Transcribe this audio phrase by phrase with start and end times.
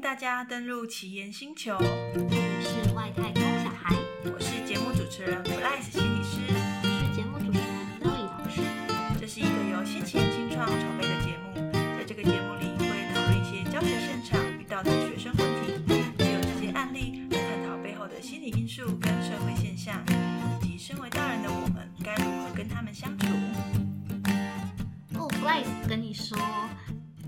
[0.00, 1.84] 迎大家登录奇岩星球，我
[2.62, 3.94] 是外太空小孩，
[4.32, 6.40] 我是节目主持人 Blythe 心理师，
[6.82, 8.62] 我是节目主持人老师。
[9.20, 11.52] 这是一个由先前青创筹备的节目，
[11.98, 15.84] 在这个节目里会讨论一些教学现场遇到的学生问题，
[16.16, 20.02] 借由这些案例来探讨背后的心理因素跟社会现象，
[20.62, 23.26] 以及身为大人的我们该如何跟他们相处。
[25.18, 26.38] 哦，Blythe 跟你说，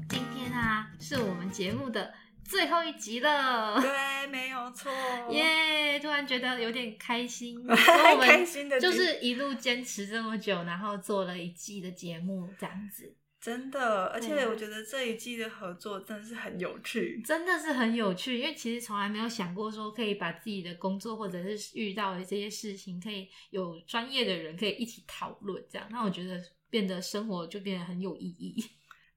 [0.09, 2.15] 今天啊是我们节目的。
[2.53, 4.93] 最后一集了，对，没有错，
[5.33, 5.99] 耶！
[5.99, 7.57] 突然觉得有点开心，
[8.21, 26.39] 开心的就是一路坚持这么久，然后做了一季的节目，这样子，真的，而且我觉得这一季的合作真的是很有趣，真的是很有趣，因为其实从来没有想过说可以把自己的工作或者是遇到的这些事情，可以有专业的人可以一起讨论，这样，那我觉得
[26.69, 28.63] 变得生活就变得很有意义。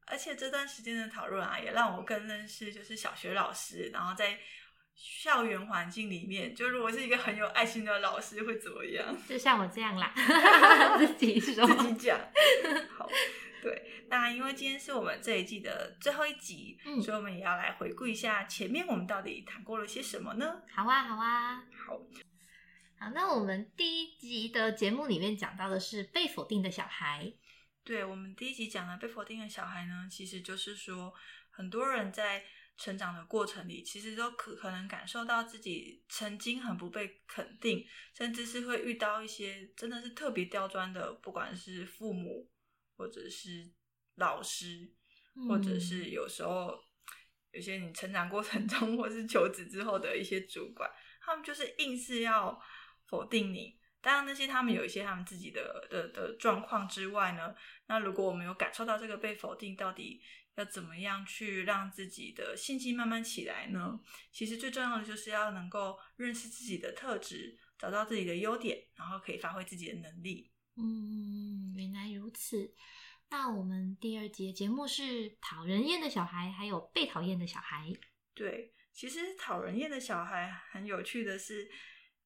[0.08, 4.40] 而且这段时间的讨论啊，也让我更认识就是小学老师，然后在
[4.96, 9.16] 校园环境里面，就如果是一个很有爱心的老师会怎么样？
[9.28, 10.14] 就像我这样啦，
[10.98, 12.20] 自己说自己讲。
[12.98, 13.10] 好，
[13.62, 20.62] 对，那因为今天是我们这一季的最后一集，嗯，所以我们也要来回顾一下前面我们到底谈过了些什么呢？
[20.74, 22.00] 好啊，好啊，好。
[22.98, 27.34] 好，那我们第一集的节目里面讲到的是被否定的小孩。
[27.86, 31.14] 对，我们第一集讲的被否定的小孩呢，其实就是说，
[31.52, 32.44] 很多人在
[32.76, 42.50] 成长的过程里，其实都可可能感受到自己曾经很不被肯定，甚至是会遇到一些真的是特别刁钻的，不管是父母，
[42.98, 43.72] 或者是
[44.16, 44.92] 老师，
[45.48, 46.74] 或者是有时候
[47.52, 50.90] 有些你成长过程中或是求职之后的一些主管，
[51.22, 52.60] 他们就是硬是要
[53.06, 53.80] 否定你。
[54.06, 57.56] 当然，那些他们有一些他们自己的的的状况之外呢，
[57.88, 60.22] 那如果我们有感受到这个被否定，到底
[60.54, 64.00] 要怎么样去让自己的信心慢慢起来呢？
[64.32, 70.52] 其实最重要的就是要能够认识自己的特质，找到自己的优点，然后可以发挥自己的能力。
[70.78, 72.76] 嗯，原来如此。
[73.32, 77.92] 那我们第二节节目是讨人厌的小孩，还有被讨厌的小孩。
[78.36, 81.68] 对，其实讨人厌的小孩很有趣的是。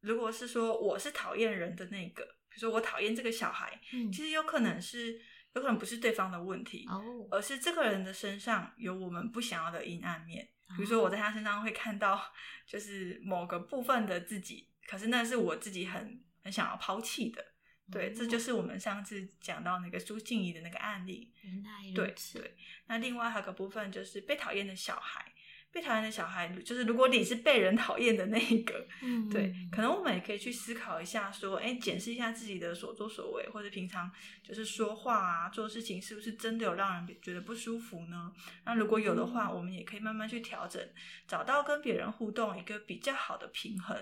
[0.01, 5.19] 如果是说我是讨厌人的那个，比如说我讨厌这个小孩，嗯，其实有可能是
[5.53, 10.47] 有可能不是对方的问题，哦，而是这个人的身上有我们不想要的阴暗面。
[10.77, 12.21] 比如说我在他身上会看到，
[12.67, 17.43] 就是某个部分的自己，可是那是我自己很很想要抛弃的。
[17.91, 21.33] 对，这就是我们上次讲到那个苏静怡的那个案例。
[21.41, 22.55] 原来对对，
[22.85, 25.33] 那另外还有个部分就是被讨厌的小孩。
[25.71, 34.11] 被讨厌的小孩，就是如果你是被人讨厌的那一个，嗯，对，可能我们也可以去思考一下，说，哎，检视一下自己的所作所为，或者平常
[34.43, 38.31] 就是说话啊、做事情，是不是真的有让人觉得不舒服呢？
[38.65, 40.81] 那如果有的话，我们也可以慢慢去调整，
[41.27, 43.95] 找到跟别人互动一个比较好的平衡。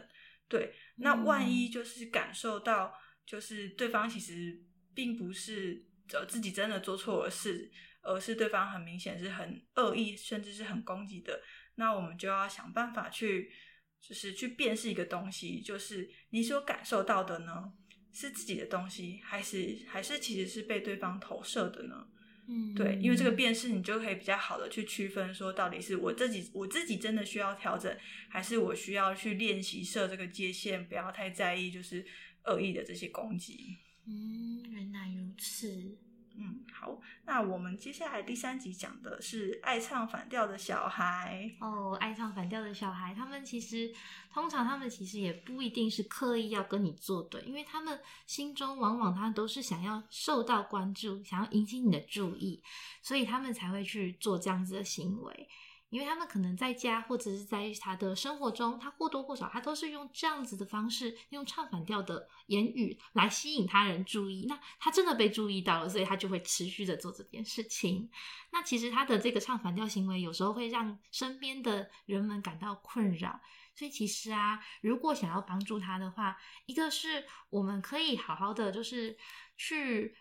[0.47, 2.93] 对，那万一就是感受到，
[3.25, 4.57] 就是对方其实
[4.95, 7.71] 并不是呃自己真的做错了事。
[8.03, 11.41] 而是对方很明显是很恶意，甚至是很攻击的，
[11.75, 13.51] 那我们就要想办法去，
[13.99, 17.73] 就是去辨识一个东西，就是你所感受到的呢，
[18.13, 22.07] 是自己的东西，还是还是其实是被对方投射的呢？
[22.47, 27.93] 嗯，对，因为这个辨识，你就可以比较好的去区分，说到底是我自己我自己真的需要调整，
[28.29, 32.05] 还是我需要去练习设这个界限，不要太在意就是
[32.45, 33.75] 恶意的这些攻击。
[34.07, 35.97] 嗯，原来如此。
[36.39, 41.97] 嗯，好，那我们接下来第三集讲的是爱唱反调的小孩哦。
[41.99, 43.91] 爱唱反调的小孩，他们其实
[44.31, 52.61] 通常他们其实也不一定是刻意要跟你作对，因为他们心中往往他都是想要受到关注，想要引起你的注意，
[53.01, 55.49] 所以他们才会去做这样子的行为。
[55.89, 64.45] 因为他们可能在家或者是在他的生活中，他或多或少他都是用这样子的方式，用唱反调的言语来吸引他人注意。
[64.49, 68.09] 那他真的被注意到了，所以他就会持续的做这件事情。
[68.51, 73.39] 那其实他的这个唱反调行为，有时候会让身边的人们感到困扰。
[73.73, 79.17] 所以其实啊，如果想要帮助他的话，一个是我们可以好好的就是
[79.55, 80.15] 去。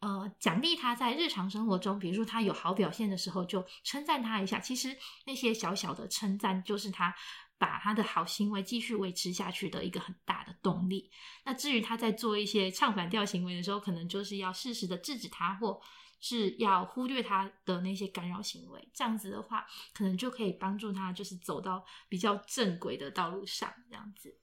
[0.00, 4.58] 呃，奖励他在日常生活中，比如说他有好表现的时候，就称赞他一下。
[4.58, 7.14] 其实那些小小的称赞，就是他
[7.58, 11.10] 把他的好行为继续维持下去的一个很大的动力。
[11.44, 15.78] 那至于他在做一些唱反调行为的时候，可能就是要适时的制止他，或
[16.18, 18.88] 是要忽略他的那些干扰行为。
[18.94, 24.39] 这样子的话，可能就可以帮助他，就是走到比较正轨的道路上，这样子。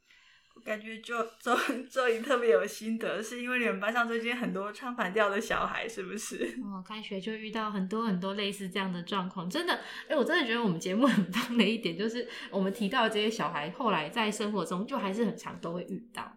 [0.65, 1.57] 感觉就周
[1.89, 6.57] 周莹特别有心得，是因为你们班上最近很多唱反调的小孩，是不是？
[6.63, 16.36] 哦，开学就遇到很多很多类似这样的状况，真的，哎、欸，我真的觉得我们节目很棒的一点，就是我们提到的这些小孩，后来在生活中就还是很常都会遇到。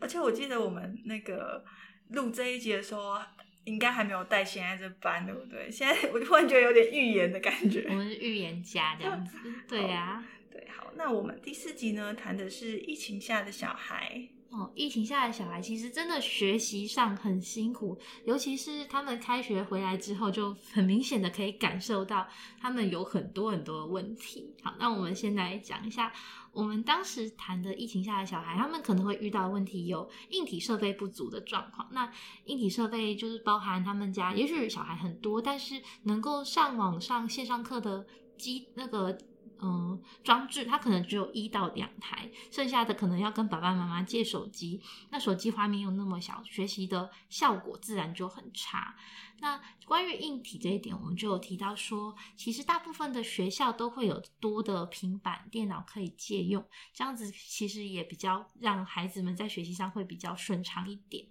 [0.00, 1.64] 而且我记得我们那个
[2.08, 3.16] 录这一集的时候，
[3.64, 5.70] 应该还没有带现在这班，对不对？
[5.70, 9.38] 现在 我突然觉得有点预言的感觉，我们是预言家这样子，
[9.68, 10.24] 对呀、啊。
[10.54, 14.28] 对，好，那我们第四集呢，谈的是疫情下的小孩。
[14.50, 22.28] 哦，疫情下的小孩其实真的学习上很辛苦，尤其是他们开学回来之后，就很明显的可以感受到
[22.60, 24.54] 他们有很多很多的问题。
[24.62, 26.12] 好，那我们先来讲一下
[26.52, 31.88] 我们当时谈的疫情下的小孩，他们可能会遇到的问题有硬体设备不足的状况。
[31.90, 32.08] 那
[32.44, 38.06] 硬体设备就是包含他们家，也许小孩很多，但是能够上网上线上课的
[38.38, 39.18] 机那个。
[39.66, 44.82] 嗯，装置它可能只有一到两台，剩下的可能要跟爸爸妈妈借手机。
[45.08, 48.94] 那手机画面又那么小，学习的效果自然就很差。
[49.40, 56.62] 那关于硬体这一点，我们就有提到说，其实大部分的学校都会有多的平板电脑可以借用，
[56.92, 61.26] 这样子其实也比较让孩子们在学习上会比较顺畅一点。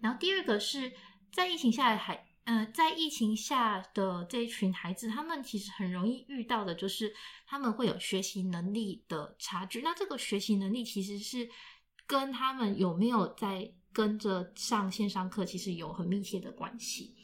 [0.00, 0.92] 然后第二个是
[1.30, 2.26] 在疫情下的还。
[2.44, 7.14] 呃，在疫情下的这一群孩子，他们其实很容易遇到的就是
[7.46, 9.82] 他们会有学习能力的差距。
[9.82, 11.48] 那这个学习能力其实是
[12.06, 17.14] 跟他们有没有在跟着上线上课，其实有很密切的关系。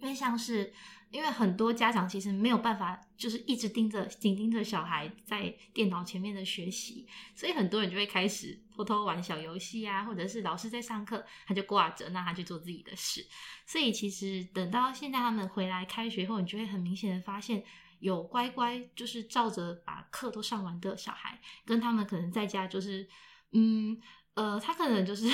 [0.00, 0.72] 因为像是。
[1.10, 13.26] 因为很多家长其实没有办法，就是一直盯着、紧盯着小孩在电脑前面的学习，所以很多人就会开始偷偷玩小游戏啊，或者是老师在上课，他就挂着，让他去做自己的事。
[13.64, 17.64] 所以其实等到现在他们回来开学后，你就会很明显的发现，
[18.00, 23.08] 有乖乖就是照着把课都上完的小孩，跟他们可能在家就是，
[23.52, 23.98] 嗯，
[24.34, 25.28] 呃，他可能就是。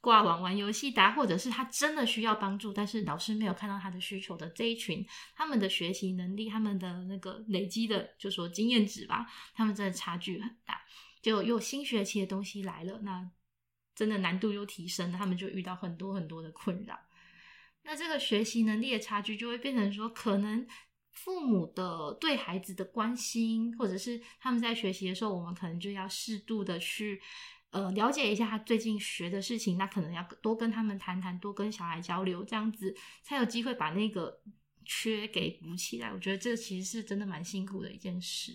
[0.00, 5.04] 挂网玩游戏打，或者是他真的需要帮助，但是老师没有看到他的需求的这一群，
[5.34, 10.80] 他们的学习能力，他们的那个累积的，就说经验值吧，他们真的差距很大。
[11.20, 13.28] 就又新学期的东西来了，那
[13.94, 16.96] 真的难度又提升了，他们就遇到很多很多的困扰。
[17.82, 20.64] 那这个学习能力的差距就会变成说，可能
[21.10, 27.20] 父母的对孩子的关心，或者是他们在学习的时候，我们可能就要适度的去。
[27.70, 34.40] 呃，了解一下他最近学的事情，那可能要多跟他们谈谈，多跟小孩交流，这样子才有机会把那个
[34.86, 36.10] 缺给补起来。
[36.10, 38.52] 我觉得这其实是真的蛮辛苦的一件事。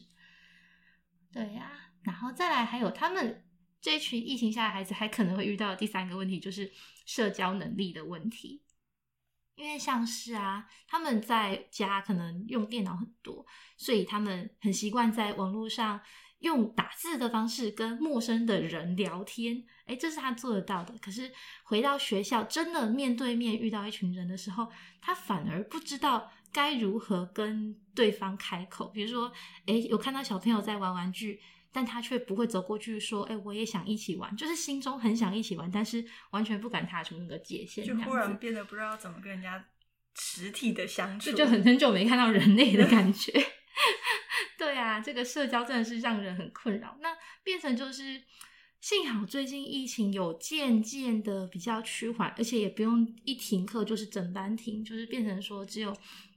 [1.32, 3.46] 对呀、然后再来还有他们
[3.80, 6.72] 这群疫情下的孩子，还可能会遇到的第三个问题，就是
[7.06, 8.64] 社交能力的问题。
[9.54, 13.46] 因为像是啊，他们在家可能用电脑很多，
[13.78, 16.02] 所以他们很习惯在网络上。
[16.44, 20.94] 用打字的方式跟陌生的人聊天，诶，这是他做得到的。
[21.02, 21.32] 可是
[21.64, 24.70] 回到学校，真的面对面遇到一群人的时候，
[25.02, 28.88] 他反而不知道该如何跟对方开口。
[28.90, 29.32] 比如说，
[29.68, 31.40] 诶，有看到小朋友在玩玩具，
[31.72, 39.66] 但他却不会走过去说：“诶，我也想一起玩。”就是心中很想一起玩，但是完全不敢踏出那个界限，就忽然变得不知道怎么跟人家
[40.20, 43.32] 实体的相处，就就很很久没看到人类的感觉。
[44.58, 46.98] 对啊，这个社交真的是让人很困扰。
[47.02, 47.10] 那
[47.44, 48.22] 变成就是，
[48.80, 55.96] 幸好最近疫情有渐渐的比较趋缓，而且也不用一停课就是整班停，就是变成说只有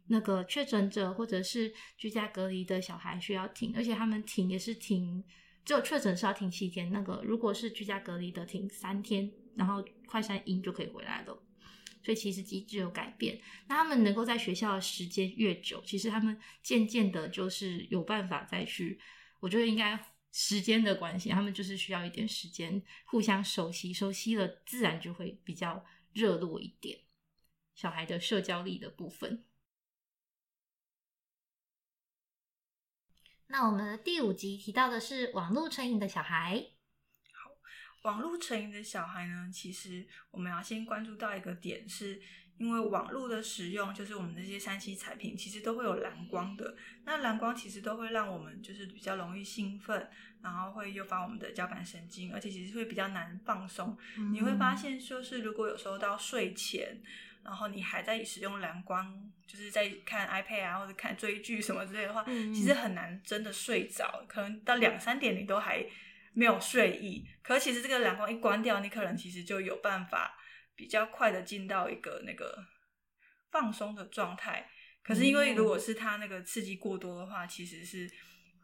[0.09, 5.25] 那个确诊者或者是居家隔离的小孩需要停，而且他们停也是停，
[5.64, 11.43] 只有确诊是要停七天，那个如果是居家隔离的停三天，然后快筛阴就可以回来了。
[12.07, 19.01] 所以其实机制有改变，那他们能够在学校的时间越久，其实他们渐渐的就是有办法再去。
[19.41, 19.99] 我觉得应该
[20.31, 27.01] 时间的关系，他们就是需要一点时间互相熟悉，熟悉了自然就会比较热络一点。
[27.75, 29.45] 小孩的社交力的部分。
[33.49, 36.75] 那我们的第五集提到的是网络成瘾的小孩。
[38.07, 42.23] 网络成瘾的小孩呢，其实我们要先关注到一个点，是
[42.57, 46.77] 因为网络的使用，就是我们这些三 C 产品，其实都会有蓝光的。
[47.05, 50.09] 那蓝光其实都会让我们就是比较容易兴奋，
[50.41, 53.99] 然后会诱发我们的交感神经，而且其实会比较难放松。
[54.17, 54.33] 嗯。
[54.33, 56.97] 你会发现，就是如果有时候到睡前，
[57.43, 65.85] 然后你还在使用蓝光，就是在看 iPad 啊，或者看追剧什么之类的话，嗯，其实很难真的睡着，可能到两三点你都还。
[66.37, 70.38] 没有睡意，可其实这个蓝光一关掉，你可能其实就有办法
[70.75, 72.62] 比较快的进到一个那个
[73.50, 74.71] 放松的状态。
[75.02, 78.11] 可是因为如果是他那个刺激过多的话，其实是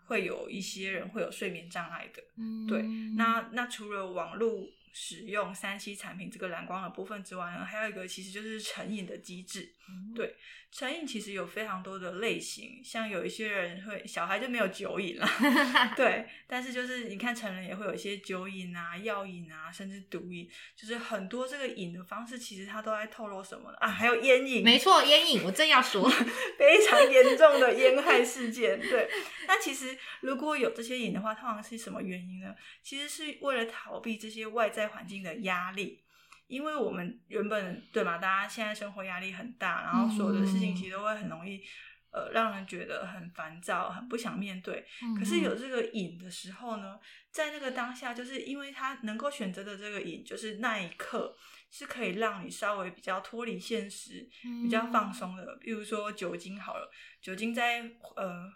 [0.06, 2.22] 会有一些人会有睡眠障碍的。
[2.36, 2.82] 嗯，对。
[3.16, 9.72] 那那除了网络使用三 C 产品这个蓝光的部分之外呢，还有一个其实就是成瘾的机制。
[9.88, 10.36] 嗯、对，
[10.70, 15.28] 成瘾其实有非常多的类型，像有一些人会小孩就没有酒瘾了，
[15.96, 16.26] 对。
[16.46, 23.88] 但是就是你看成人也会有一些酒瘾啊、药瘾啊，甚至毒瘾，就是很多这个瘾的方式，其实它都在透露什么啊？
[23.88, 26.08] 还有烟瘾，没错，烟瘾我正要说，
[26.56, 28.80] 非常严重的烟害事件。
[28.80, 29.10] 对，
[29.46, 32.54] 那其实如果有这些瘾的话，通常是什么原因呢？
[32.82, 36.00] 其实是为了逃避这些外在环境的压力。
[36.48, 41.62] 因为我们原本对嘛，大家现在生活压力很大，然后所有的事情其实都会很容易，
[42.10, 44.84] 呃，让人觉得很烦躁，很不想面对。
[45.18, 46.98] 可是有这个瘾的时候呢，
[47.30, 51.34] 在那个当下，就是因为他能够选择的这个瘾，就是那一刻
[51.70, 54.28] 是可以让你稍微比较脱离现实，
[54.62, 55.56] 比较放松的。
[55.58, 56.90] 比如说酒精好了，
[57.22, 57.80] 酒精在
[58.16, 58.52] 呃。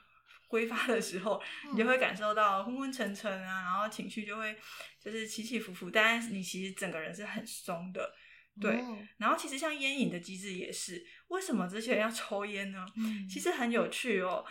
[0.49, 4.57] 挥发的时候，你就会感受到昏昏沉沉啊，然后情绪就会
[5.01, 8.13] 就是起起伏伏，但是你其实整个人是很松的，
[8.61, 8.81] 对。
[9.19, 12.87] 然后其实像烟瘾的机制也是，为什么这些人要抽烟呢？
[13.29, 14.45] 其实很有趣哦，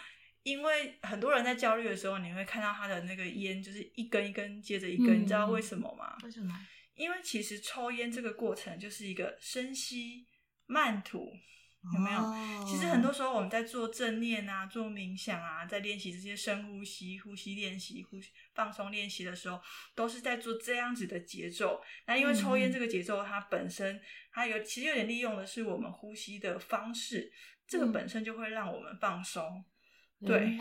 [0.44, 6.18] 因为很多人在焦虑的时候，你会看到他的那个烟就是一根一根接着一根，你知道为什么吗？
[6.24, 6.54] 为什么？
[6.96, 10.28] 因为其实抽烟这个过程就是一个深吸
[10.66, 11.32] 慢吐。
[11.94, 12.66] 有没有？
[12.66, 19.62] 其实很多时候我们在做正念啊、做冥想啊，在练习这些深呼吸、呼吸练习、呼吸放松练习的时候，
[19.94, 21.82] 都是在做这样子的节奏。
[22.08, 24.02] 那因为抽烟这个节奏，它本身
[24.32, 27.32] 它有其实有点利用的是我们呼吸的方式，
[27.68, 29.64] 这个本身就会让我们放松。
[30.26, 30.58] 对，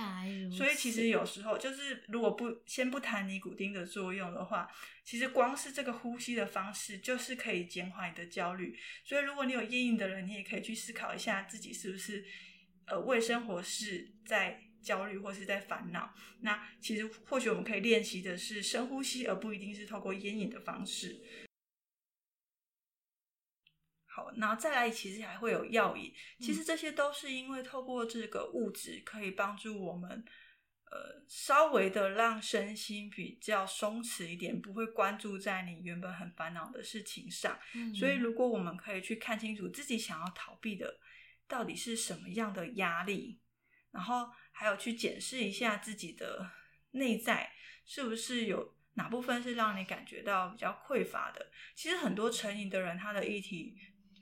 [0.51, 4.69] 所以其实有时候就是，如果不先不谈尼古丁的作用的话，
[5.03, 8.79] 其实光是这个呼吸的方式就是可以减缓你的焦虑。
[9.05, 12.25] 所以如果你有烟瘾的人，你也可以去思考一下自己是不是
[12.87, 16.15] 呃为生活是在焦虑或是在烦恼。
[16.41, 21.21] 那其实或许我们可以练习的是深呼吸，而不一定是透过烟瘾的方式。
[24.15, 26.15] 好，然后再来，其实还会有药瘾。
[26.39, 30.25] 其实这些都是因为透过这个物质可以帮助我们，
[30.89, 37.59] 呃，稍微的让身心比较松弛一点，不会关注在你原本很烦恼的事情上。
[37.75, 37.93] 嗯。
[37.93, 41.01] 所以，如果我们可以去看清楚自己想要逃避的
[41.49, 43.41] 到底是什么样的压力，
[43.91, 46.49] 然后还有去检视一下自己的
[46.93, 47.51] 内在
[47.85, 51.51] 是不是有哪部分是让你感觉到比较匮乏的。
[51.75, 53.77] 其实很多成瘾的人，他的议题。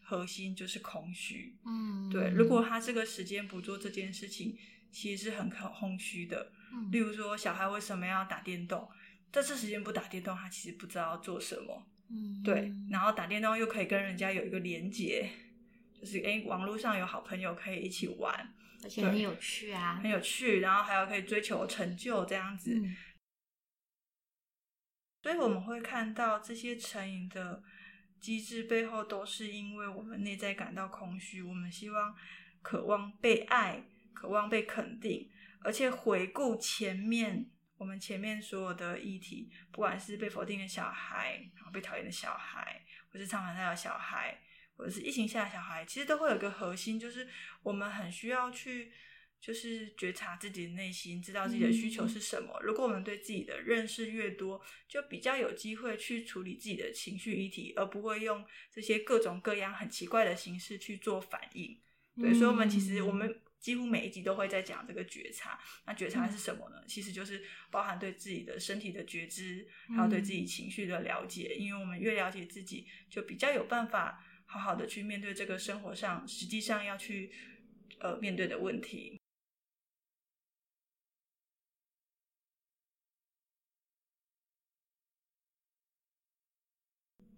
[0.04, 2.28] 核心就是空虚，嗯，对。
[2.30, 4.58] 如果他这个时间不做这件事情，
[4.90, 6.52] 其实是很空虚的。
[6.72, 8.90] 嗯，例如说，小孩为什么要打电动？
[9.30, 11.86] 在这时间不打电动，他其实不知道要做什么。
[12.10, 12.70] 嗯，对。
[12.90, 15.30] 然后打电动又可以跟人家有一个连接，
[15.98, 20.60] 就是诶，网络上有好朋友可以一起玩，而且很有趣啊，很有趣。
[20.60, 22.74] 然后还有可以追求成就这样子。
[22.74, 22.96] 嗯，
[25.22, 27.62] 所以我们会看到这些成瘾的。
[28.22, 32.16] 机制背后都是因为我们内在感到空虚，我们希望、
[32.62, 33.82] 渴望被爱，
[34.14, 35.28] 渴望被肯定，
[35.60, 44.38] 而且回顾前面我们前面所有的议题，不管是被否定的小孩，然后被讨厌的小孩，或是唱反调的小孩，
[44.76, 47.28] 或者是疫情下的小孩，其实都会有一个核心，就是
[47.64, 48.92] 我们很需要去。
[49.42, 52.52] 就是觉察自己的内心，知道自己的需求是什么。
[52.60, 52.62] 嗯。
[52.62, 61.76] 如果我们对自己的认识越多，就比较有机会去处理自己的情绪议题，而不会用这些各种各样很奇怪的形式去做反应。
[62.16, 62.34] 对，嗯。
[62.36, 65.58] 所以，我们其实我们几乎每一集都会在讲这个觉察。
[65.86, 66.76] 那觉察是什么呢？
[66.80, 66.84] 嗯。
[66.86, 71.56] 其实就是包含对自己的身体的觉知，还有对自己情绪的了解。
[71.58, 77.32] 因为我们越了解自己，就比较有办法好好的去面对这个生活上实际上要去
[77.98, 79.18] 呃面对的问题。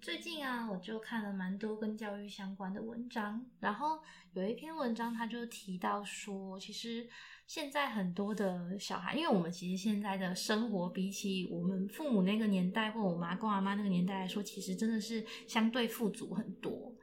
[0.04, 3.98] 最近啊，我就看了蛮多跟教育相关的文章，然后
[4.34, 7.08] 有一篇文章，他就提到说，其实
[7.46, 16.94] 现在很多的小孩，因为我们其实现在的生活比起我们父母那个年代或我们阿公阿妈那个年代来说，其实真的是相对富足很多。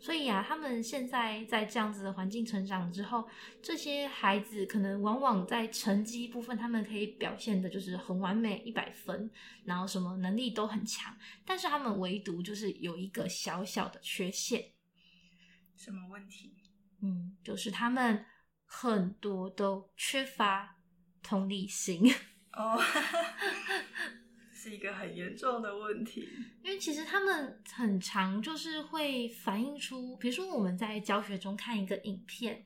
[0.00, 3.28] 所以啊，他们现在在这样子的环境成长之后，
[3.60, 9.30] 这些孩子可能往往在成绩部分，他们可以表现的就是很完美，一百分，
[9.64, 14.72] 然后什么能力都很强，但是他们唯独就是有一个小小的缺陷。
[15.76, 16.54] 什么问题？
[17.02, 18.24] 嗯，就是他们
[18.64, 20.76] 很多都缺乏
[21.22, 22.12] 同理心。
[22.52, 22.80] 哦。
[24.60, 26.28] 是一个很严重的问题，
[26.64, 32.64] 因为其实他们很常就是会反映出，比如说我们在教学中看一个影片，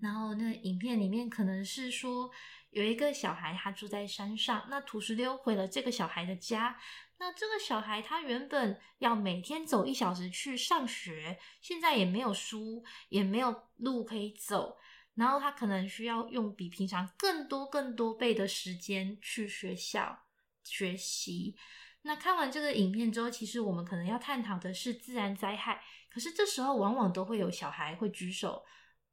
[0.00, 2.28] 然后那个影片里面可能是说
[2.70, 6.76] 有一个小孩，他住在山上，那土石流毁了这个小孩的家。
[7.20, 14.76] 那这个小孩他原本要每天走一小时去上学，现在也没有书，也没有路可以走，
[15.14, 20.26] 然后他可能需要用比平常更多更多倍的时间去学校
[20.70, 21.56] 学习。
[22.02, 28.64] 那看完这个影片之后，其实我们可能要探讨的是自然灾害，可是这时候往往都会有小孩会举手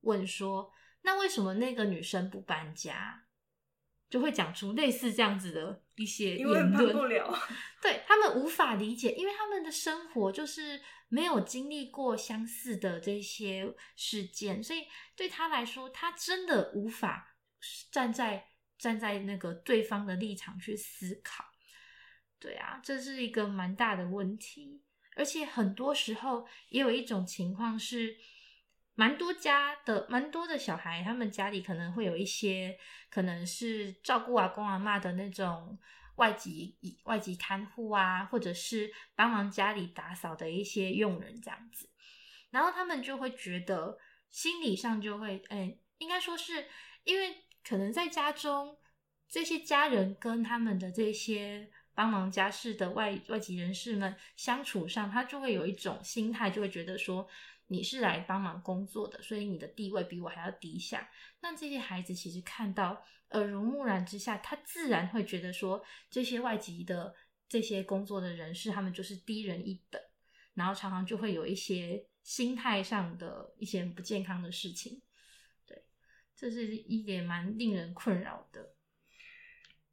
[0.02, 0.72] 问说
[1.02, 3.24] ：“那为什么那个女生不搬家？”
[4.08, 7.38] 就会讲出类似这样子的一些言论，因为不了，
[7.82, 14.86] 对，他们无法理解，因为他们的生活就是没有经历过相似的这些事件，所以
[15.16, 17.36] 对他来说，他真的无法
[17.92, 18.48] 站在
[18.78, 21.46] 站在那个对方的立场去思考。
[22.40, 24.82] 对啊，这是一个蛮大的问题，
[25.16, 28.18] 而且很多时候也有一种情况是。
[28.98, 32.80] 蛮多家的，蛮多的小孩，他们家里可能会有一些，
[33.10, 35.78] 可能是照顾阿公阿妈的那种
[36.16, 41.90] 外籍外籍看护啊，或者是帮忙家里打扫的一些佣人这样子，
[42.52, 43.98] 然后他们就会觉得
[44.30, 46.66] 心理上就会，哎，应该说是
[47.04, 47.36] 因为
[47.68, 48.78] 可能在家中
[49.28, 57.28] 这些家人跟他们的这些帮忙家事的外外籍人士们相处上，他就会有一种心态，就会觉得说。
[57.68, 61.10] 你是来帮忙工作的，所以你的地位比我还要低下。
[61.42, 67.16] 那这些孩子其实看到耳濡目染之下，他自然会觉得说，这些外籍的
[67.50, 70.00] 这些工作的人士，他们就是低人一等，
[70.54, 75.02] 然后常常就会有一些心态上的一些不健康的事情。
[76.40, 78.74] 对，这是一点蛮令人困扰的。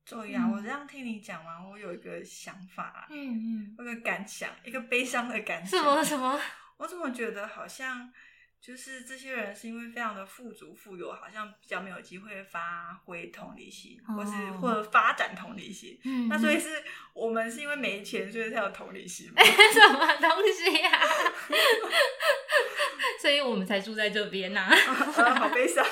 [0.04, 5.80] 所以啊，我这样听你讲完，我有一个想法，嗯嗯，有个感想，一个悲伤的感想。
[5.80, 6.40] 什么什么？
[6.78, 8.12] 我怎么觉得好像
[8.61, 15.96] 就是这些人是因为非常的富足富有，好像比较没有机会发挥同理心，或是或者发展同理心。
[16.04, 16.82] 嗯，那所以是
[17.14, 19.32] 我们是因为没钱，所以才有同理心。
[19.32, 21.00] 吗， 什么东西呀？
[23.21, 24.69] 所以我们才住在这边呐。
[24.75, 25.85] 好悲伤。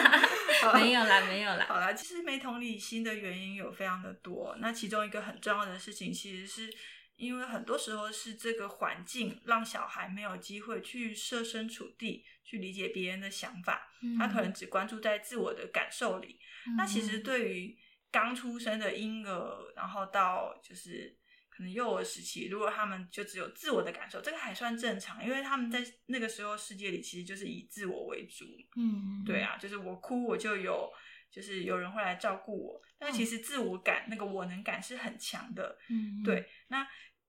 [0.74, 1.66] 没有啦，没有啦。
[1.68, 4.56] 好啦，其实没同理心的原因有非常的多。
[4.60, 6.74] 那其中一个很重要的事情，其实是。
[7.16, 16.40] 因为很多时候是这个环境让小孩没有机会去设身处地去理解别人的想法，嗯、他可能只关注在自我的感受里。
[16.66, 17.78] 嗯、那其实对于
[18.10, 21.16] 刚出生的婴儿，然后到就是
[21.56, 28.44] 可能幼儿时期，如果他们就只有自我的感受，这个还算正常，因为他们在那个时候世界里其实就是以自我为主。
[28.76, 30.90] 嗯，对啊，就是我哭我就有，
[31.30, 32.82] 就是有人会来照顾我。
[32.98, 35.78] 但其实自我感、嗯、那个我能感是很强的。
[35.88, 36.86] 嗯，对，那。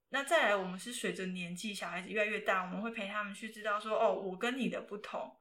[0.09, 5.35] 那再来，我们是随着年纪，小孩子越来越大，我们会陪他们去知道说，哦，我跟你的不同。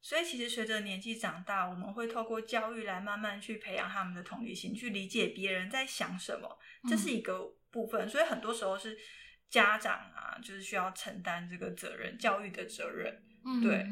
[0.00, 8.06] 所以其实随着年纪长大，我们会透过教育来慢慢去培养他们的同理心，去理解别人在想什么，这是一个部分。
[8.06, 8.08] 嗯。
[8.08, 8.96] 所以很多时候是
[9.48, 13.22] 家长啊，就是需要承担这个责任，教育的责任。
[13.44, 13.86] 嗯，对，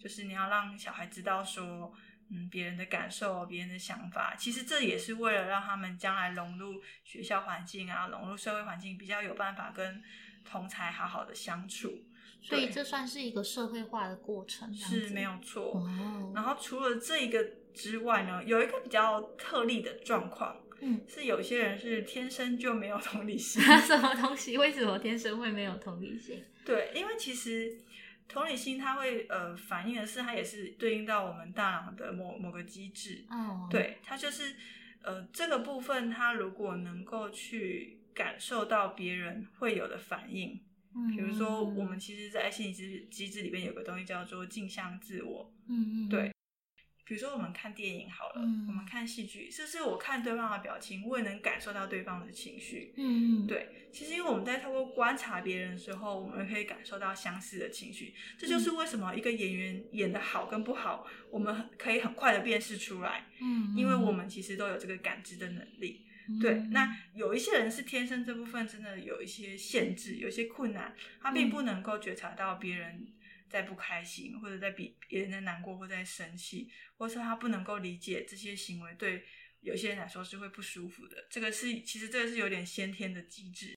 [0.00, 1.92] 就是你要让小孩知道说。
[2.28, 10.02] 嗯，别人的感受，别人的想法，其实这也是为了让他们将来融入学校环境啊，融入社会环境，比较有办法跟
[10.44, 12.02] 同才好好的相处。
[12.42, 15.78] 所以这算是一个社会化的过程，是没有错。
[15.78, 16.32] 哦。
[16.34, 17.40] 然后除了这一个
[17.72, 23.62] 之外呢，有一个比较特例的状况，嗯，是有些人是天生就没有同理心。
[23.82, 24.56] 什么东西？
[24.58, 26.42] 为什么天生会没有同理心？
[26.64, 27.78] 对，因为其实。
[28.28, 33.24] 同理心，它会呃反映的是，它也是对应到我们大脑的某某个机制。
[33.30, 34.56] 哦，对，它就是
[35.04, 40.60] 呃这个部分，它如果能够去感受到别人会有的反应，
[40.92, 45.54] 嗯，比如说我们其实，在心理机机制里面有个东西叫做镜像自我。
[45.68, 46.32] 嗯嗯，对。
[47.06, 52.92] 比如说，我们看电影好了，嗯、我们看戏剧，是不是我看对方的表情，我也能感受到对方的情绪？
[52.96, 53.88] 嗯，对。
[53.92, 58.12] 其实，因为我们在透过观察别人的时候，我们可以感受到相似的情绪。
[58.36, 63.26] 这就是为什么一个演员演的好跟不好，我们可以很快的辨识出来。
[63.40, 66.04] 嗯，因为我们其实都有这个感知的能力。
[66.28, 70.92] 嗯、对，那有一些人是天生这部分真的有一些限制，有一些困难，
[71.22, 73.06] 他并不能够觉察到别人
[73.48, 76.70] 在不开心，或者在比别人的难过，或在生气。
[76.98, 79.24] 或是他不能够理解这些行为，对
[79.60, 81.26] 有些人来说是会不舒服的。
[81.30, 83.76] 这个是其实这个是有点先天的机制。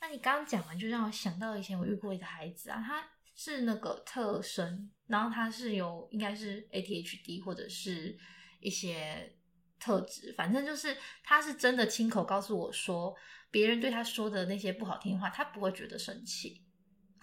[0.00, 8.16] 那你刚刚讲完，就让我想到以前我遇过一个孩子啊，他是那个特生，然后他是有应该是 ADHD 或者是
[8.60, 9.34] 一些
[9.80, 13.16] 特质，反正就是他是真的亲口告诉我说，
[13.50, 16.62] 别人对他说的那些不好听话，他不会觉得生气，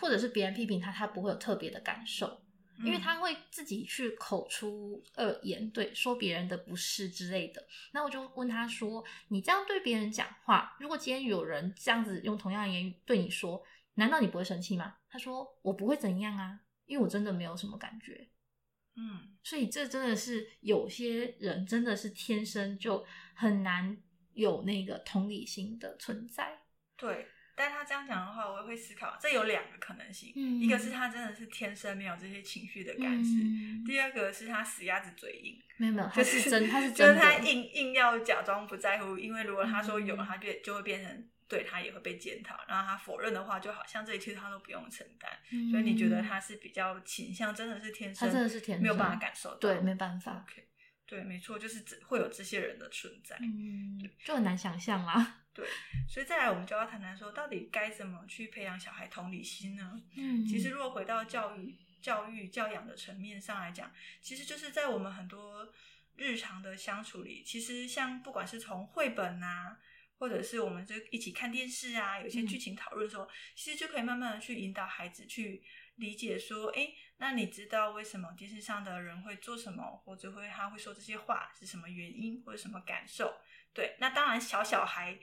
[0.02, 2.42] 或者是别人批评他，他不会有特别的感受。
[2.80, 7.64] 嗯、因为他会自己去口出恶言，对，说别人的不是之类的。
[7.92, 18.30] 那我就问他说：“你这样对别人讲话，如果今天有人这样子用同样的言语对你说，难道你不会生气吗？”他说：“我不会怎样啊，因为我真的没有什么感觉。”
[18.98, 23.98] 嗯，所以这真的是有些人真的是天生就很难
[24.34, 26.64] 有那个同理心的存在。
[26.98, 27.28] 对。
[27.62, 50.44] 但他这样讲的话，我也会思考，这有两个可能性，嗯、一个是他真的是天生没有这些情绪的感知，嗯、第二个是他死鸭子嘴硬，没有没有，他是真，他是 真就是他硬硬要假装不在乎，因为如果他说有，嗯、他变就会变成对他也会被检讨，然后他否认的话，就好像这一切他都不用承担，嗯、所以你觉得他是比较倾向真的是天生，他真的是天生没有办法感受到，对，没办法？
[51.06, 55.41] 对，没错，就是会有这些人的存在，嗯，就很难想象啦。
[55.54, 55.68] 对，
[56.08, 60.02] 所以再来，我们就要谈谈说，到底该怎么去培养小孩同理心呢？
[60.16, 65.70] 嗯，其实如果回到教育、教育、教养的层面上来讲，其实就是在我们很多
[66.16, 69.78] 日常的相处里，其实像不管是从绘本啊，
[70.20, 75.62] 或者是我们就一起看电视啊，有些剧情讨论的时候，嗯、其实就可以慢慢的去引导孩子去
[75.96, 83.36] 理解说，哎，那你知道为什么电视上的人会做什么，或者会他会说这些话是什么原因，或者什么感受？
[83.74, 85.20] 对，那当然小小孩。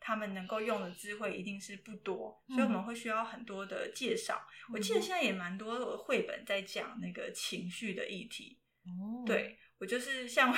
[0.00, 4.42] 他们能够用的智慧一定是不多，所以我们会需要很多的介绍。
[4.70, 8.58] 嗯、我记得现在也蛮多的绘本在讲那个情绪的议题。
[8.84, 10.50] 哦，对，我就是像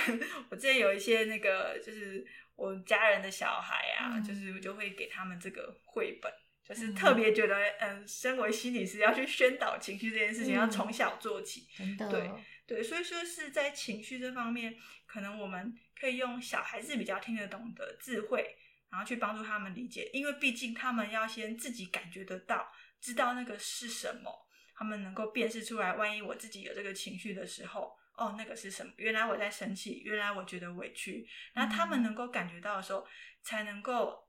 [0.48, 2.24] 我之前有一些那个，就是
[2.54, 6.32] 我家人的小孩啊，嗯、就是我就会给他们这个绘本，
[6.64, 11.66] 就是特别觉得，嗯、呃，身为心理师要去宣导情绪这件事情，嗯、要从小做起。
[11.76, 12.30] 真的，对
[12.64, 18.56] 对，所以说是在情绪这方面，可能我们可以用小孩子比较听得懂的智慧。
[18.92, 24.30] 然后去帮助他们理解，因为毕竟他们要先自己感觉得到，知道那个是什么，
[24.74, 25.94] 他们能够辨识出来。
[25.94, 28.92] 万一我自己有这个情绪的时候，哦，那个是什么？
[28.98, 31.26] 原来我在生气，原来我觉得委屈。
[31.54, 33.06] 然后他们能够感觉到的时候，
[33.42, 34.28] 才能够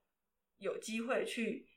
[0.59, 1.67] 有机会去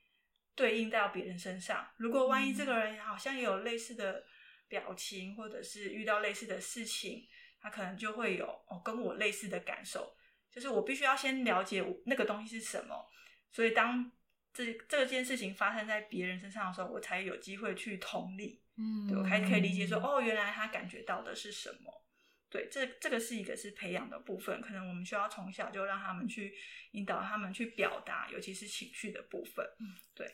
[0.55, 1.85] 对应到别人身上。
[1.97, 4.23] 如果万一这个人好像也有类似的
[4.69, 7.27] 表情，或者是遇到类似的事情，
[7.59, 10.16] 他可能就会有哦跟我类似的感受。
[10.57, 13.11] 就是我必须要先了解那个东西是什么，
[13.51, 14.11] 所以当
[14.51, 22.03] 这这件事情发生在别人身上的时候，我才有机会去同理，嗯，对，我还可以理解说，哦，原来他感觉到的是什么，
[22.49, 26.57] 对，这这个是一个是培养的部分，可能我们需要从小就让他们去
[26.93, 30.27] 引导他们去表达，尤其是情绪的部分，嗯，对。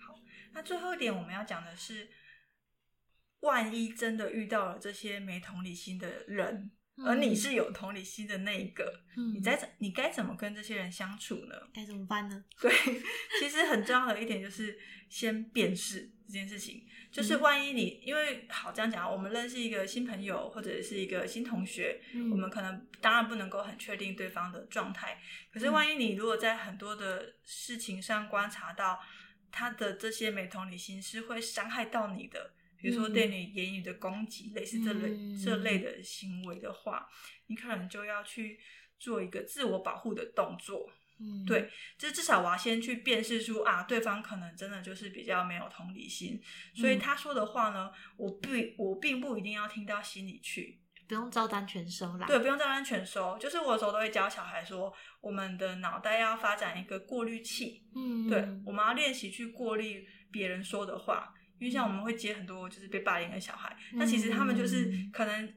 [0.00, 0.18] 好，
[0.52, 2.10] 那最后一点我们要讲的是。
[3.42, 11.54] 万一真的遇到了这些没同理心的人，嗯、而你是有同理心的那一个，嗯、你在怎你该怎么跟这些人相处呢？
[11.74, 12.44] 该怎么办呢？
[12.60, 12.72] 对，
[13.40, 14.78] 其实很重要的一点就是
[15.08, 16.86] 先辨识这件事情。
[17.10, 25.20] 就是万一你因为好这样讲，我们认识一个新朋友或者是一个新同学，嗯、我们可能当然不能够很确定对方的状态。
[25.52, 28.98] 可是万一你如果在很多的事情上观察到
[29.50, 32.54] 他的这些没同理心是会伤害到你的。
[32.82, 37.08] 比如说对你言语的攻击，嗯、类似这类、嗯、这类的行为的话，
[37.46, 38.58] 你可能就要去
[38.98, 40.90] 做一个自我保护的动作。
[41.20, 46.42] 嗯，对，就至少我要先去辨识出啊，对方可能真的就是比较没有同理心，
[46.74, 52.26] 所以他说的话呢，我不我并不一定要听到心里去，不用照单全收啦。
[52.26, 53.38] 对，不用照单全收。
[53.38, 57.84] 就是我有时候都会教小孩说，我们的脑袋要发展一个过滤器。
[57.94, 61.32] 嗯，对，我们要练习去过滤别人说的话。
[61.62, 65.54] 因为像我们会接很多就是被霸凌的小孩，那、嗯、其实他们就是可能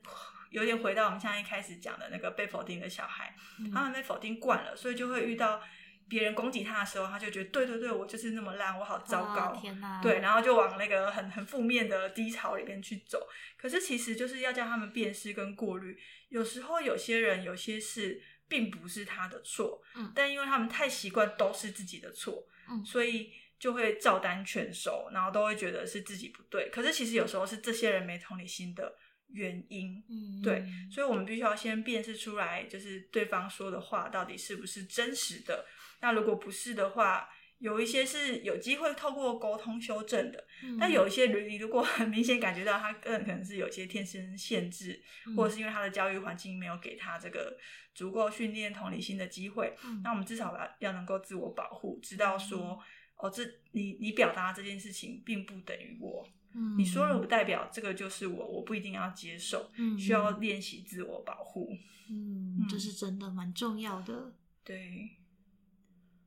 [0.51, 5.59] 有点回到我们现在一开始讲的那个被否定的小孩，嗯、他们被否定惯了，所以就会遇到
[6.07, 13.27] 别人攻击他的时候，他就觉得对对对，我就是那么烂，我好糟糕，哦、天哪，对，然后就往那个很很负面的低潮里面去走。
[13.57, 15.97] 可是其实就是要叫他们辨识跟过滤，
[16.29, 23.31] 有时候有些人有些事并不是他的错，嗯，但因为他们太习惯都是自己的错，嗯，所以。
[23.57, 26.69] 就会照单全收，然后都会觉得是自己不对。
[26.69, 28.93] 可是其实有时候是这些人没同理心的
[29.27, 30.63] 原因，嗯，对。
[30.91, 35.65] 所以我们必须要先辨识出来，就是对方说的话到底是不是真实的。
[36.01, 37.27] 那如果不是的话，
[37.59, 40.45] 有一些是有机会透过沟通修正的。
[40.61, 47.57] 嗯，但有一些你如果很明显感觉到他个人可能是有些天生限制，嗯，或者是因为他的教育环境没有给他这个
[47.93, 52.77] 足够训练同理心的机会，嗯，那我们至少要要能够自我保护，知道说。
[53.17, 61.75] 哦，这你你表达这件事情并不等于我，嗯，你说了不代表这个就是我，我不一定要接受，嗯，需要练习自我保护，
[62.09, 65.11] 嗯，这是真的蛮重要的，对，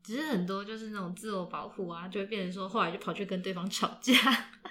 [0.03, 4.15] 只是很多就是那种自我保护啊，就会变成说后来就跑去跟对方吵架，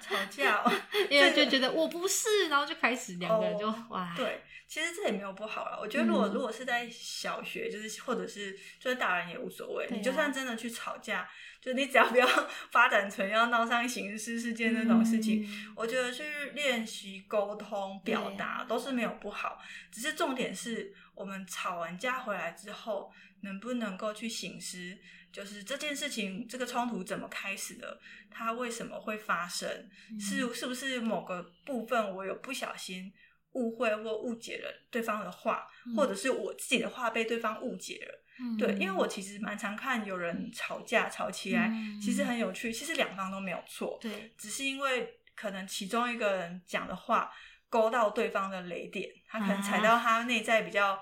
[0.02, 0.72] 吵架，哦，
[1.12, 4.16] 因为就觉得我不是，然后就开始两个人就、哦、哇。
[4.16, 5.80] 对，其实这也没有不好了。
[5.80, 11.28] 我觉得如果、嗯、如果是在小学，就是或者是就是大人也无所谓，啊、你就算真的去吵架，
[11.62, 12.28] 就你只要不要
[12.72, 24.98] 发展成要闹上刑事事件那种事情，嗯、我觉得去练习沟通表达都是没有不好，只是重点是我们吵完架回来之后，能不能够去醒思。
[25.30, 28.00] 就是这件事情，这个冲突怎么开始的？
[28.32, 29.70] 它为什么会发生？
[30.10, 33.14] 嗯、是是不是某个部分我有不小心
[33.58, 38.24] 误会或误解了对方的话，嗯、或者是我自己的话被对方误解了？
[38.40, 42.72] 嗯、对，因为我其实蛮常看有人吵架吵起来，嗯、其实很有趣。
[42.72, 47.32] 其实两方都没有错，对，只是因为可能其中一个人讲的话
[47.70, 50.98] 勾到对方的雷点，他可能踩到他内在比较。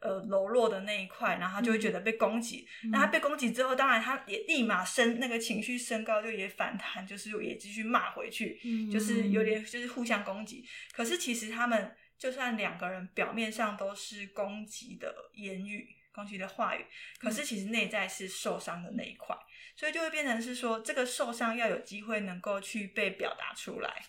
[0.00, 2.64] 呃，柔弱的那一块，然后他就会觉得被攻击。
[2.84, 10.64] 嗯、那他被攻击之后，当然他也立马升那个情绪升高，就也反弹，就是也继续骂回去，嗯、就是有点就是互相攻击。
[10.92, 16.86] 可是其实他们就算两个人表面上都是攻击的言语、攻击的话语，
[17.18, 19.36] 可是其实内在是受伤的那一块，
[19.74, 24.04] 所以就会变成是说，这个受伤要有机会能够去被表达出来。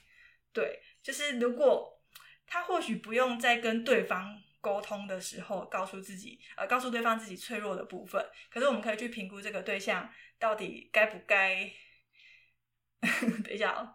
[0.53, 1.99] 对，就是如果
[2.45, 4.43] 他或许不用再跟对方。
[4.61, 8.23] 沟通的时候，告诉自己，呃，告诉对方自己脆弱的部分。
[8.49, 11.71] 可是我们可以去评估这个对象到底该不该，
[13.43, 13.93] 等一下哦。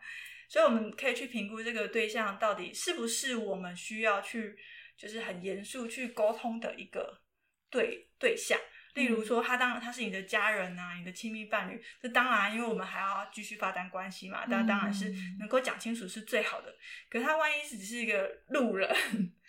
[0.48, 4.56] 所以我们可以去评估这个对象到底是不是我们需要去，
[4.96, 7.22] 就是很严肃去沟通的一个
[7.70, 8.58] 对对象。
[8.94, 16.74] 例如说，他当然他是你的家人啊，你的亲密伴侣，这当然，因为我们还要继续发展关系嘛，那当然是能够讲清楚是最好的。
[17.10, 18.88] 可是他万一只是一个路人，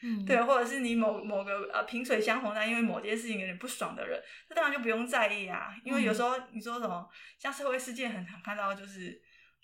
[0.01, 5.75] 嗯、 对，或者是你某某个呃萍水相逢，但因为某件事情有点不爽的人，那当然就不用在意啊。
[5.83, 9.21] 因为有时候你说什么，像社会事件很常看到就是。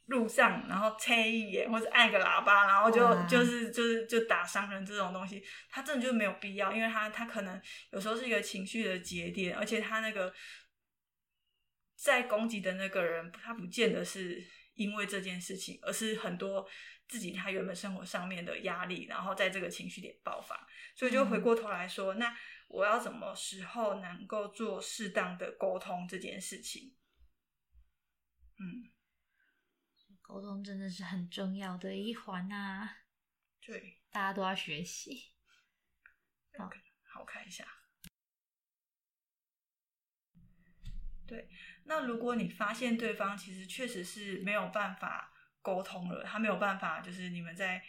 [0.08, 7.62] 路上，然后切一眼或者按个喇叭，然后就哇就是就是就打伤人这种东西，他真的就没有必要，因为他他可能
[7.92, 10.34] 有时候是一个情绪的节点，而且他那个
[11.96, 16.68] 在攻击的那个人，他不见得是因为这件事情，而是很多
[17.08, 22.38] 自己他原本生活上面的压力，然后在这个情绪点爆发，所以就回过头来说，嗯、那
[22.68, 26.94] 我要什么时候能够做适当的沟通这件事情？
[28.60, 28.91] 嗯。
[30.32, 33.00] 沟通真的是很重要的一环啊！
[33.60, 35.34] 对，大家都要学习。
[36.58, 37.68] 好，okay, 好看一下。
[41.28, 41.50] 对，
[41.84, 47.84] 那如果你发现对方其实确实是没有办法沟通了，他没有办法，就是你们在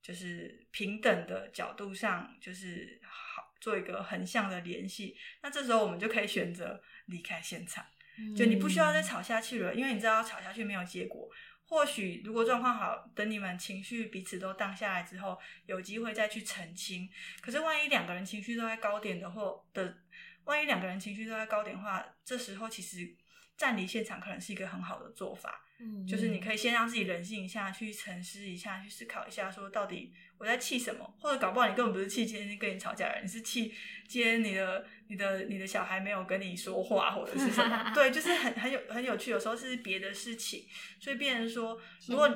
[0.00, 11.30] 就是平等的角度上，就是好做一个横向的联系，那这时候我们就可以选择离开现场，嗯、就你不需要再吵下去了，因为你知道吵下去没有结果。
[11.72, 17.08] 或许如果状况好，等你们情绪彼此都荡下来之后，有机会再去澄清。
[17.40, 19.96] 可是万一两个人情绪都在高点的或的，
[20.44, 23.16] 万一两个人情绪都在高点的话，这时候其实
[23.56, 25.64] 暂离现场可能是一个很好的做法。
[25.80, 31.08] 嗯，就是你可以先让自己冷静一下，去沉思一下，去思考一下，说到底我在气什么？
[31.20, 33.72] 或者搞不好你根本不是气今天跟你吵架的人，你是气
[34.08, 37.92] 今天你的你的你的小孩没有跟你说话，或者是什么？
[37.94, 40.66] 对，就是很很有很有趣，有时候是别的事情，
[40.98, 42.28] 所以变成说，如果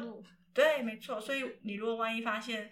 [0.55, 2.71] 对，没错，所以你如果万一发现，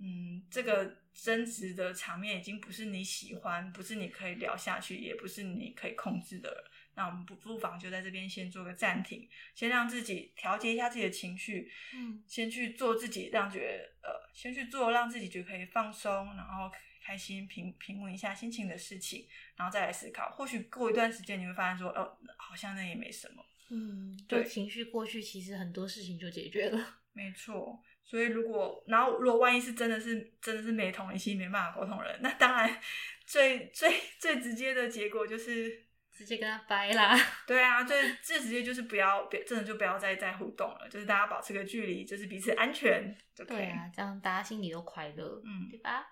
[0.00, 6.70] 嗯，这个争执的场面已经不是你喜欢，不是你可以聊下去，也不是你可以控制的了。
[6.94, 16.70] 那我们不不妨就在这边先做个暂停，先让自己调节一下自己的情绪，嗯，先去做自己让觉得呃，先去做让自己觉得可以放松，然后
[17.02, 19.26] 开心平平稳一下心情的事情，
[19.56, 20.30] 然后再来思考。
[20.30, 26.98] 或许过一段时间你会发现说，哦，好像那也没什么，嗯，对，情绪过去，其实很多事情就解决了。
[27.14, 32.80] 没错，所以如果然后如果万一是真的是真的是没同理心，没办法沟通的人，那当然
[33.24, 35.86] 最最最直接的结果就是。
[36.20, 37.16] 直接跟他掰啦，
[37.48, 43.56] 对啊，这这直接就是不要，别真的就不要再再互动了，就是大家保持个距离，就是彼此安全就可以。
[43.56, 46.04] 对啊，这样大家心里都快乐，嗯，对吧？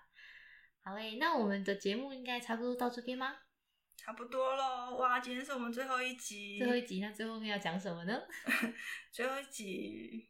[0.83, 3.35] 好嘞，那我们的节目应该差不多到这边吗？
[3.95, 8.19] 差不多喽，哇，今天是我们最后一集，最后一集，那最后面要讲什么呢？
[9.13, 10.27] 最后一集，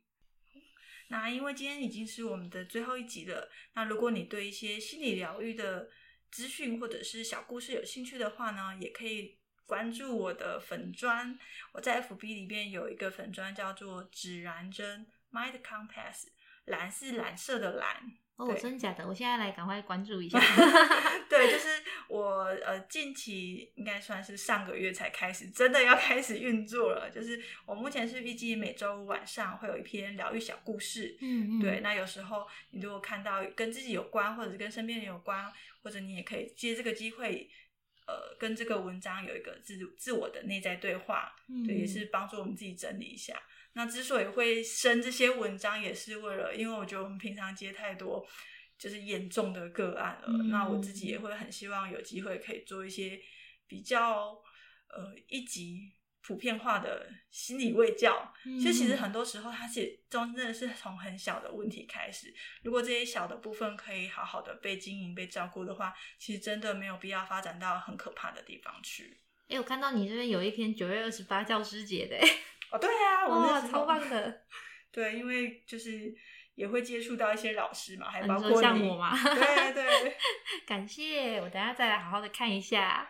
[1.07, 5.89] 那因为今天已经是我们的最后一集了，那如果你对一些心理疗愈的
[6.29, 9.38] 资讯或者是小故事有兴趣的话呢，也可以。
[9.69, 11.37] 关注我的粉专，
[11.73, 16.23] 我在 FB 里边有一个粉专叫做“指南针 Mind Compass”，
[16.65, 18.01] 蓝是蓝色的蓝，
[18.37, 19.07] 哦，真假的？
[19.07, 20.39] 我现在来赶快关注一下。
[21.29, 21.67] 对，就是
[22.07, 27.07] 我呃近期应该算是上个月才开始，真的要开始运作了。
[27.13, 31.15] 就是我目前是预计每周五晚上会有一篇疗愈小故事。
[31.21, 31.61] 嗯嗯。
[31.61, 35.53] 对，那有时候你如果看到跟自己有关，或者是跟身边人有关，
[35.83, 37.47] 或者你也可以借这个机会，
[38.09, 41.31] 呃，跟这个文章有一个自自我的内在对话。
[41.47, 41.63] 嗯。
[41.67, 43.39] 对，也是帮助我们自己整理一下。
[43.73, 48.27] 那之所以会生这些文章，也是为了，因为我觉得我们平常接太多
[48.79, 50.27] 就是严重的个案了。
[50.27, 53.19] 嗯、那我自己也会很希望有机会可以做一些
[53.67, 54.31] 比较
[54.87, 58.33] 呃一级普遍化的心理卫教。
[58.45, 62.33] 嗯、就其实很多时候，它其实真的是从很小的问题开始。
[62.63, 69.17] 如果这些小的部分可以好好的被经营、被照顾的话，其实真的没有必要发展到很可怕的地方去。
[69.47, 72.17] 哎、欸，我看到你这边有一篇九月二十八教师节的。
[72.71, 74.43] 哦，对啊，我那超棒的。
[74.91, 76.13] 对，因为就是
[76.55, 79.11] 也会接触到一些老师嘛，还包括像我嘛。
[79.23, 80.17] 对对，
[80.67, 83.09] 感谢，我等下再来好好的看一下。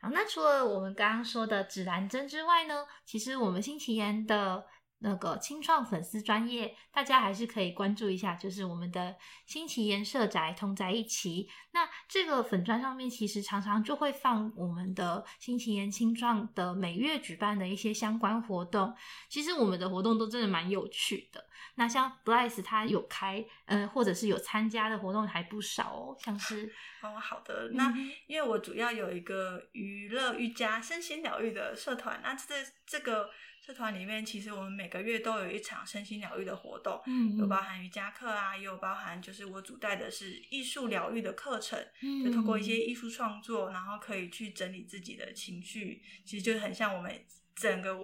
[0.00, 4.66] 好，那除了我们刚刚说的指南针之外呢，其实我们新奇颜的。
[5.00, 9.14] 那个青创粉丝专业，大家还是可以关注一下，就是我们的
[9.46, 11.48] 新奇颜社宅同在一起。
[11.70, 18.92] 那这个粉砖上面其实常常就会放我们的新奇颜青创的每月举办的一些相关活动。
[19.28, 21.44] 其实我们的活动都真的蛮有趣的。
[21.76, 27.70] 那像 Blythe 他有开，嗯、呃，或者是有参加的活动还不少哦，像是哦，好的。
[27.72, 27.94] 那
[28.26, 32.54] 因为我主要有一个娱乐瑜伽身心疗愈的社团，那这
[32.86, 33.30] 这个。
[33.60, 47.12] 社团里面，其实我们每个月都有一场身心疗愈的活动，嗯，有包含瑜伽课啊，也有包含就是我主带的是艺术疗愈的课程，嗯，就通过一些艺术创作，然后可以去整理自己的情绪，其实就很像我们
[47.56, 47.94] 整个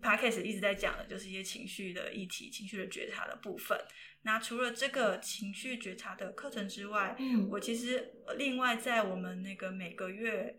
[0.00, 3.76] podcast 一直在讲的，就是一些情绪的议题、情绪的觉察的部分。
[4.22, 10.58] 那除了这个情绪觉察的课程之外，嗯，我其实另外在我们那个每个月。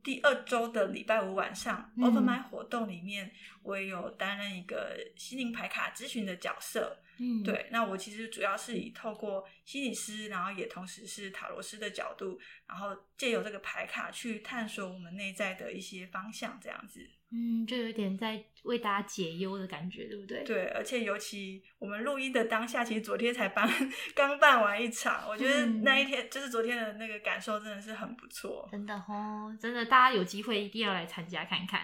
[0.00, 3.30] 第二周的礼拜五晚上、嗯、Open Mind 活动里面，
[3.62, 7.02] 我也有担任一个心灵牌卡咨询的角色。
[7.18, 17.06] 嗯，对，那我其实主要是以透过心理师，然后也同时是塔罗师的角度，然后借由这个牌卡去探索我们内在的一些方向，这样子。
[17.30, 20.42] 嗯，就有点在为大家解忧的感觉，对不对？
[20.44, 23.68] 对，而且尤其我们录音的当下，其实昨天才办，
[24.16, 28.66] 刚办完一场，我觉得那一天、嗯、就是昨天的那个感受真的是很不错。
[28.72, 31.80] 真的哦，真的，大家有机会一定要来参加看看。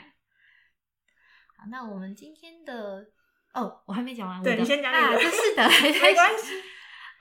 [1.59, 3.07] 好，那我们今天的
[3.53, 5.69] 哦，我还没讲完，对，你先讲你的，啊、是的，
[6.01, 6.55] 没关系。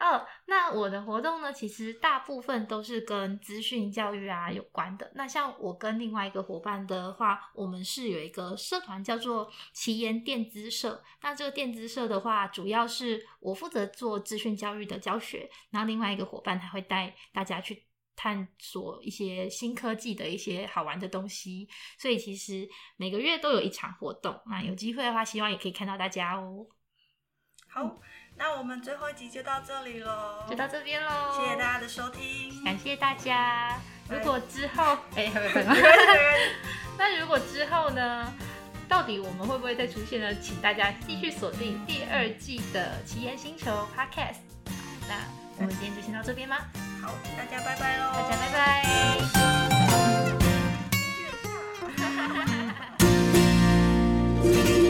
[0.04, 5.10] 哦，那我的活动呢，其实大部分都是跟资讯教育啊有关的。
[5.16, 11.02] 那像我跟另外一个伙伴的话，我们是有一个社团叫做奇言电资社。
[11.22, 21.70] 那这个电资社的话，主要是我负责做资讯教育的教学，然后另外一个伙伴他会带大家去探索一些新科技的一些好玩的东西。
[21.98, 24.38] 所以其实每个月都有一场活动。
[24.48, 26.68] 那有机会的话，希望也可以看到大家哦。
[27.70, 28.02] 好。
[28.36, 31.10] 那我们最后一集就到这里喽，就到这边喽。
[31.40, 33.78] 谢谢大家的收听，感谢大家。
[34.10, 35.32] 如果之后，哎，
[36.98, 38.34] 那如果之后呢？
[38.90, 40.36] 到底我们会不会再出现呢？
[40.36, 44.36] 请大家继续锁定第二季的《奇岩星球》Podcast。
[45.08, 45.16] 那
[45.58, 46.58] 我们今天就先到这边吗？
[47.02, 48.12] 好，大家拜拜喽！
[48.14, 48.64] 大家拜拜。